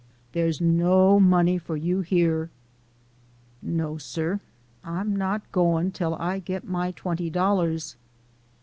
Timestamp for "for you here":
1.59-2.49